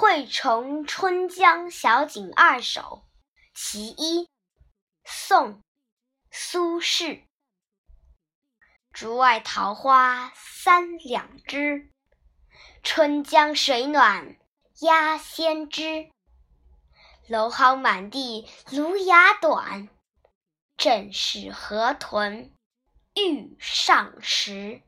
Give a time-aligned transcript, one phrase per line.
[0.00, 3.04] 惠崇春江晓景二首
[3.52, 4.30] 其一
[5.04, 5.62] 宋
[6.30, 7.24] 苏轼：
[8.92, 11.90] 竹外桃花三两枝，
[12.82, 14.38] 春江水暖
[14.80, 16.10] 鸭先知。
[17.28, 19.90] 蒌蒿满地芦芽短，
[20.78, 22.54] 正是河豚
[23.14, 24.80] 欲上时。